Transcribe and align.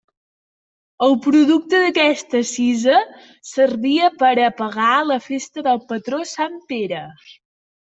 El 1.07 1.11
producte 1.25 1.81
d'aquesta 1.83 2.41
cisa 2.53 2.97
servia 3.51 4.09
per 4.25 4.33
a 4.47 4.49
pagar 4.65 4.89
la 5.13 5.21
festa 5.29 5.67
del 5.71 5.85
patró 5.93 6.25
sant 6.35 6.61
Pere. 6.75 7.07